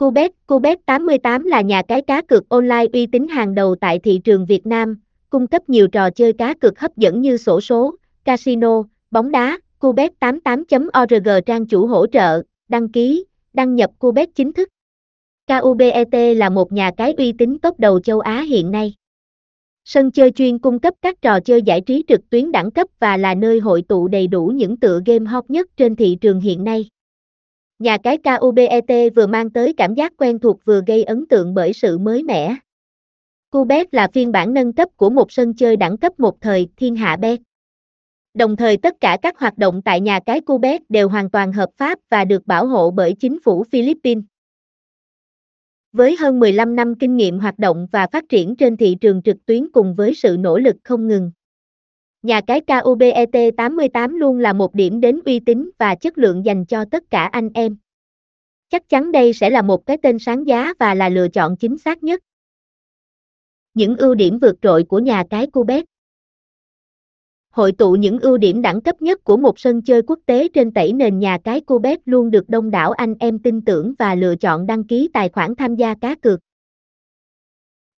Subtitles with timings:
[0.00, 4.20] Cubet Cubet 88 là nhà cái cá cược online uy tín hàng đầu tại thị
[4.24, 7.94] trường Việt Nam, cung cấp nhiều trò chơi cá cược hấp dẫn như sổ số,
[8.24, 9.58] casino, bóng đá.
[9.80, 14.68] Cubet88.org trang chủ hỗ trợ, đăng ký, đăng nhập Cubet chính thức.
[15.46, 18.94] KUBET là một nhà cái uy tín top đầu châu Á hiện nay.
[19.84, 23.16] Sân chơi chuyên cung cấp các trò chơi giải trí trực tuyến đẳng cấp và
[23.16, 26.64] là nơi hội tụ đầy đủ những tựa game hot nhất trên thị trường hiện
[26.64, 26.88] nay.
[27.80, 31.72] Nhà cái KUBET vừa mang tới cảm giác quen thuộc vừa gây ấn tượng bởi
[31.72, 32.56] sự mới mẻ.
[33.50, 36.96] Cubet là phiên bản nâng cấp của một sân chơi đẳng cấp một thời Thiên
[36.96, 37.40] Hạ Bet.
[38.34, 41.70] Đồng thời tất cả các hoạt động tại nhà cái Cubet đều hoàn toàn hợp
[41.76, 44.24] pháp và được bảo hộ bởi chính phủ Philippines.
[45.92, 49.36] Với hơn 15 năm kinh nghiệm hoạt động và phát triển trên thị trường trực
[49.46, 51.30] tuyến cùng với sự nỗ lực không ngừng.
[52.22, 56.64] Nhà cái KUBET 88 luôn là một điểm đến uy tín và chất lượng dành
[56.64, 57.76] cho tất cả anh em.
[58.68, 61.78] Chắc chắn đây sẽ là một cái tên sáng giá và là lựa chọn chính
[61.78, 62.20] xác nhất.
[63.74, 65.84] Những ưu điểm vượt trội của nhà cái Cubet
[67.50, 70.72] hội tụ những ưu điểm đẳng cấp nhất của một sân chơi quốc tế trên
[70.72, 74.36] tẩy nền nhà cái Cubet luôn được đông đảo anh em tin tưởng và lựa
[74.36, 76.40] chọn đăng ký tài khoản tham gia cá cược.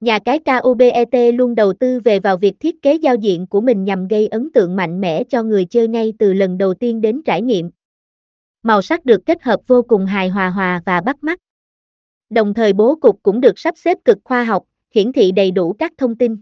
[0.00, 3.84] Nhà cái KUBET luôn đầu tư về vào việc thiết kế giao diện của mình
[3.84, 7.22] nhằm gây ấn tượng mạnh mẽ cho người chơi ngay từ lần đầu tiên đến
[7.22, 7.70] trải nghiệm.
[8.62, 11.40] Màu sắc được kết hợp vô cùng hài hòa hòa và bắt mắt.
[12.30, 15.72] Đồng thời bố cục cũng được sắp xếp cực khoa học, hiển thị đầy đủ
[15.78, 16.36] các thông tin.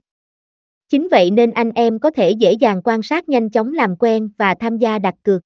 [0.89, 4.31] Chính vậy nên anh em có thể dễ dàng quan sát nhanh chóng làm quen
[4.39, 5.43] và tham gia đặt cược.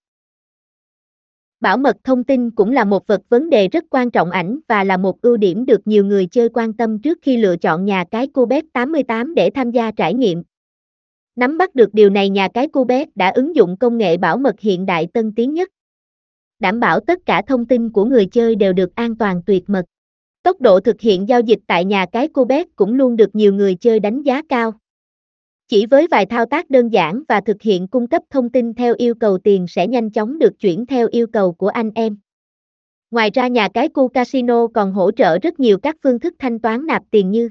[1.62, 4.84] Bảo mật thông tin cũng là một vật vấn đề rất quan trọng ảnh và
[4.84, 8.04] là một ưu điểm được nhiều người chơi quan tâm trước khi lựa chọn nhà
[8.10, 10.42] cái Cubet 88 để tham gia trải nghiệm.
[11.36, 14.60] Nắm bắt được điều này, nhà cái Cubet đã ứng dụng công nghệ bảo mật
[14.60, 15.68] hiện đại tân tiến nhất.
[16.58, 19.84] Đảm bảo tất cả thông tin của người chơi đều được an toàn tuyệt mật.
[20.42, 23.74] Tốc độ thực hiện giao dịch tại nhà cái Cubet cũng luôn được nhiều người
[23.74, 24.72] chơi đánh giá cao.
[25.72, 28.94] Chỉ với vài thao tác đơn giản và thực hiện cung cấp thông tin theo
[28.98, 32.16] yêu cầu tiền sẽ nhanh chóng được chuyển theo yêu cầu của anh em.
[33.10, 36.58] Ngoài ra nhà cái Cu Casino còn hỗ trợ rất nhiều các phương thức thanh
[36.58, 37.50] toán nạp tiền như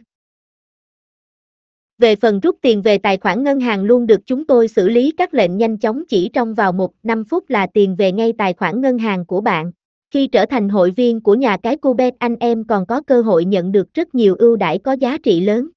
[1.97, 5.11] Về phần rút tiền về tài khoản ngân hàng luôn được chúng tôi xử lý
[5.17, 6.71] các lệnh nhanh chóng chỉ trong vào
[7.03, 9.71] 1-5 phút là tiền về ngay tài khoản ngân hàng của bạn.
[10.11, 13.45] Khi trở thành hội viên của nhà cái Cubet anh em còn có cơ hội
[13.45, 15.69] nhận được rất nhiều ưu đãi có giá trị lớn.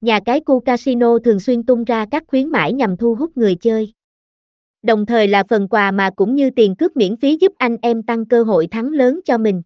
[0.00, 3.54] Nhà cái cu casino thường xuyên tung ra các khuyến mãi nhằm thu hút người
[3.54, 3.92] chơi.
[4.82, 8.02] Đồng thời là phần quà mà cũng như tiền cước miễn phí giúp anh em
[8.02, 9.62] tăng cơ hội thắng lớn cho mình.